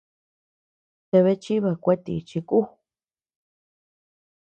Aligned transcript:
¿Tabea 1.09 1.39
chiba 1.43 1.71
kuetíchi 1.83 2.39
ku? 2.49 2.59